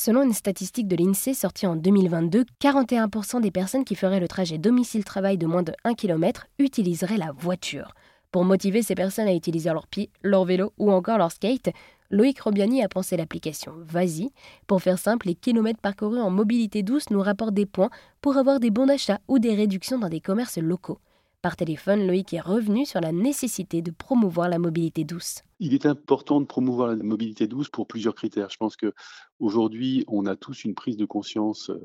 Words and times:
Selon 0.00 0.22
une 0.22 0.32
statistique 0.32 0.86
de 0.86 0.94
l'INSEE 0.94 1.34
sortie 1.34 1.66
en 1.66 1.74
2022, 1.74 2.44
41% 2.60 3.40
des 3.40 3.50
personnes 3.50 3.84
qui 3.84 3.96
feraient 3.96 4.20
le 4.20 4.28
trajet 4.28 4.56
domicile-travail 4.56 5.38
de 5.38 5.46
moins 5.48 5.64
de 5.64 5.72
1 5.82 5.94
km 5.94 6.46
utiliseraient 6.60 7.16
la 7.16 7.32
voiture. 7.32 7.94
Pour 8.30 8.44
motiver 8.44 8.82
ces 8.82 8.94
personnes 8.94 9.26
à 9.26 9.34
utiliser 9.34 9.70
leur 9.70 9.88
pied, 9.88 10.10
leur 10.22 10.44
vélo 10.44 10.72
ou 10.78 10.92
encore 10.92 11.18
leur 11.18 11.32
skate, 11.32 11.70
Loïc 12.10 12.38
Robiani 12.38 12.80
a 12.84 12.88
pensé 12.88 13.16
l'application 13.16 13.72
Vas-y. 13.76 14.30
Pour 14.68 14.82
faire 14.82 15.00
simple, 15.00 15.26
les 15.26 15.34
kilomètres 15.34 15.80
parcourus 15.80 16.20
en 16.20 16.30
mobilité 16.30 16.84
douce 16.84 17.10
nous 17.10 17.20
rapportent 17.20 17.54
des 17.54 17.66
points 17.66 17.90
pour 18.20 18.36
avoir 18.36 18.60
des 18.60 18.70
bons 18.70 18.86
d'achat 18.86 19.18
ou 19.26 19.40
des 19.40 19.56
réductions 19.56 19.98
dans 19.98 20.08
des 20.08 20.20
commerces 20.20 20.58
locaux. 20.58 21.00
Par 21.40 21.54
téléphone, 21.54 22.04
Loïc 22.04 22.34
est 22.34 22.40
revenu 22.40 22.84
sur 22.84 23.00
la 23.00 23.12
nécessité 23.12 23.80
de 23.80 23.92
promouvoir 23.92 24.48
la 24.48 24.58
mobilité 24.58 25.04
douce. 25.04 25.44
Il 25.60 25.72
est 25.72 25.86
important 25.86 26.40
de 26.40 26.46
promouvoir 26.46 26.88
la 26.88 26.96
mobilité 26.96 27.46
douce 27.46 27.68
pour 27.68 27.86
plusieurs 27.86 28.16
critères. 28.16 28.50
Je 28.50 28.56
pense 28.56 28.76
que 28.76 28.92
aujourd'hui, 29.38 30.04
on 30.08 30.26
a 30.26 30.34
tous 30.34 30.64
une 30.64 30.74
prise 30.74 30.96
de 30.96 31.04
conscience 31.04 31.70
euh, 31.70 31.78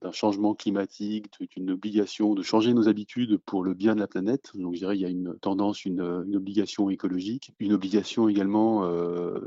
d'un 0.00 0.12
changement 0.12 0.54
climatique, 0.54 1.26
d'une 1.56 1.72
obligation 1.72 2.34
de 2.34 2.42
changer 2.42 2.72
nos 2.72 2.88
habitudes 2.88 3.38
pour 3.38 3.64
le 3.64 3.74
bien 3.74 3.96
de 3.96 4.00
la 4.00 4.06
planète. 4.06 4.52
Donc, 4.54 4.74
je 4.74 4.78
dirais, 4.78 4.96
il 4.96 5.00
y 5.00 5.06
a 5.06 5.10
une 5.10 5.36
tendance, 5.40 5.84
une, 5.84 6.00
obligation 6.00 6.88
écologique, 6.88 7.52
une 7.58 7.72
obligation 7.72 8.28
également 8.28 8.84
euh, 8.84 9.40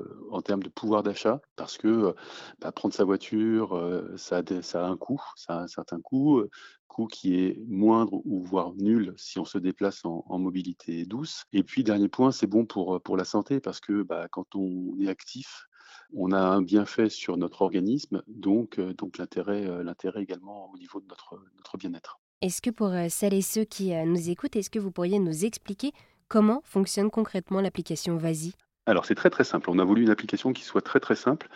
termes 0.48 0.64
de 0.64 0.70
pouvoir 0.70 1.04
d'achat, 1.04 1.40
parce 1.56 1.78
que 1.78 2.16
bah, 2.60 2.72
prendre 2.72 2.94
sa 2.94 3.04
voiture, 3.04 3.80
ça, 4.16 4.40
a 4.40 4.86
un 4.86 4.98
coût, 4.98 5.22
ça 5.36 5.60
a 5.60 5.62
un 5.62 5.68
certain 5.68 6.02
coût 6.02 6.44
coût 6.88 7.08
qui 7.08 7.36
est 7.36 7.60
moindre 7.68 8.22
ou 8.26 8.42
voire 8.42 8.74
nul 8.74 9.14
si 9.18 9.38
on 9.38 9.46
se 9.46 9.60
déplace 9.60 10.04
en, 10.04 10.40
mobilité 10.40 11.06
douce. 11.06 11.44
Et 11.54 11.64
puis, 11.64 11.84
dernier 11.84 12.08
point, 12.08 12.32
c'est 12.32 12.48
bon 12.48 12.66
pour, 12.66 13.02
pour 13.02 13.18
la 13.18 13.26
santé 13.26 13.60
parce 13.60 13.80
que 13.80 14.02
bah, 14.02 14.28
quand 14.32 14.56
on 14.56 14.98
est 15.00 15.08
actif, 15.08 15.68
on 16.14 16.32
a 16.32 16.40
un 16.40 16.62
bienfait 16.62 17.10
sur 17.10 17.38
notre 17.38 17.62
organisme, 17.62 18.24
donc, 18.28 18.80
donc 18.80 19.18
l'intérêt, 19.18 19.84
l'intérêt 19.84 20.24
également 20.24 20.72
au 20.72 20.78
niveau 20.78 21.00
de 21.00 21.08
notre, 21.08 21.40
notre 21.58 21.78
bien-être. 21.78 22.20
Est-ce 22.42 22.62
que 22.62 22.70
pour 22.70 22.92
celles 23.10 23.34
et 23.34 23.42
ceux 23.42 23.66
qui 23.66 23.94
nous 24.06 24.30
écoutent, 24.30 24.56
est-ce 24.56 24.70
que 24.70 24.80
vous 24.80 24.92
pourriez 24.92 25.20
nous 25.20 25.46
expliquer 25.46 25.92
comment 26.28 26.62
fonctionne 26.64 27.10
concrètement 27.10 27.62
l'application 27.62 28.18
Vasi? 28.18 28.54
Alors 28.88 29.06
c'est 29.06 29.16
très 29.16 29.30
très 29.30 29.44
simple. 29.44 29.70
On 29.70 29.80
a 29.80 29.84
voulu 29.84 30.02
une 30.02 30.10
application 30.10 30.54
qui 30.54 30.64
soit 30.64 30.82
très 30.82 31.00
très 31.00 31.16
simple. 31.16 31.50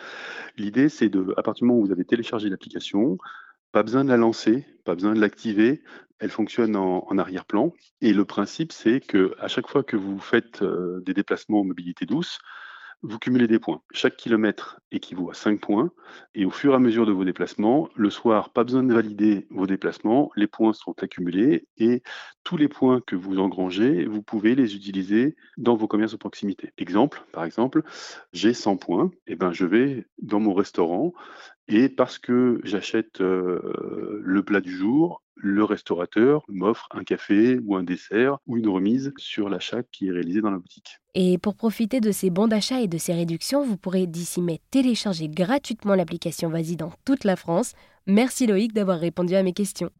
L'idée 0.56 0.88
c'est 0.88 1.08
de, 1.08 1.34
à 1.36 1.42
partir 1.42 1.64
du 1.64 1.68
moment 1.68 1.80
où 1.80 1.86
vous 1.86 1.92
avez 1.92 2.04
téléchargé 2.04 2.48
l'application, 2.48 3.18
pas 3.72 3.82
besoin 3.82 4.04
de 4.04 4.10
la 4.10 4.18
lancer, 4.18 4.66
pas 4.84 4.94
besoin 4.94 5.14
de 5.14 5.20
l'activer. 5.20 5.82
Elle 6.18 6.30
fonctionne 6.30 6.76
en, 6.76 7.18
arrière-plan. 7.18 7.72
Et 8.00 8.12
le 8.12 8.24
principe, 8.24 8.70
c'est 8.70 9.00
que 9.00 9.34
à 9.40 9.48
chaque 9.48 9.66
fois 9.66 9.82
que 9.82 9.96
vous 9.96 10.20
faites 10.20 10.62
euh, 10.62 11.00
des 11.00 11.14
déplacements 11.14 11.60
en 11.60 11.64
mobilité 11.64 12.06
douce, 12.06 12.38
vous 13.02 13.18
cumulez 13.18 13.48
des 13.48 13.58
points. 13.58 13.82
Chaque 13.92 14.16
kilomètre 14.16 14.80
équivaut 14.92 15.30
à 15.30 15.34
5 15.34 15.60
points. 15.60 15.90
Et 16.34 16.44
au 16.44 16.50
fur 16.50 16.72
et 16.72 16.76
à 16.76 16.78
mesure 16.78 17.06
de 17.06 17.12
vos 17.12 17.24
déplacements, 17.24 17.88
le 17.96 18.10
soir, 18.10 18.50
pas 18.50 18.64
besoin 18.64 18.84
de 18.84 18.94
valider 18.94 19.46
vos 19.50 19.66
déplacements. 19.66 20.30
Les 20.36 20.46
points 20.46 20.72
sont 20.72 20.94
accumulés. 21.02 21.66
Et 21.78 22.02
tous 22.44 22.56
les 22.56 22.68
points 22.68 23.00
que 23.00 23.16
vous 23.16 23.38
engrangez, 23.38 24.04
vous 24.06 24.22
pouvez 24.22 24.54
les 24.54 24.76
utiliser 24.76 25.36
dans 25.56 25.74
vos 25.74 25.88
commerces 25.88 26.12
de 26.12 26.16
proximité. 26.16 26.72
Exemple, 26.78 27.24
par 27.32 27.44
exemple, 27.44 27.82
j'ai 28.32 28.54
100 28.54 28.76
points. 28.76 29.10
Et 29.26 29.32
eh 29.32 29.36
ben, 29.36 29.52
je 29.52 29.66
vais 29.66 30.06
dans 30.18 30.40
mon 30.40 30.54
restaurant 30.54 31.12
et 31.68 31.88
parce 31.88 32.18
que 32.18 32.60
j'achète 32.64 33.20
euh, 33.20 34.20
le 34.22 34.42
plat 34.42 34.60
du 34.60 34.76
jour, 34.76 35.22
le 35.42 35.64
restaurateur 35.64 36.44
m'offre 36.48 36.86
un 36.92 37.02
café 37.02 37.58
ou 37.64 37.76
un 37.76 37.82
dessert 37.82 38.38
ou 38.46 38.56
une 38.56 38.68
remise 38.68 39.12
sur 39.18 39.48
l'achat 39.48 39.82
qui 39.82 40.06
est 40.06 40.12
réalisé 40.12 40.40
dans 40.40 40.50
la 40.50 40.58
boutique. 40.58 41.00
Et 41.14 41.36
pour 41.36 41.56
profiter 41.56 42.00
de 42.00 42.12
ces 42.12 42.30
bons 42.30 42.48
d'achat 42.48 42.80
et 42.80 42.88
de 42.88 42.96
ces 42.96 43.12
réductions, 43.12 43.64
vous 43.64 43.76
pourrez 43.76 44.06
d'ici 44.06 44.40
mai 44.40 44.60
télécharger 44.70 45.28
gratuitement 45.28 45.94
l'application 45.94 46.48
Vas-y 46.48 46.76
dans 46.76 46.92
toute 47.04 47.24
la 47.24 47.36
France. 47.36 47.74
Merci 48.06 48.46
Loïc 48.46 48.72
d'avoir 48.72 48.98
répondu 48.98 49.34
à 49.34 49.42
mes 49.42 49.52
questions. 49.52 49.90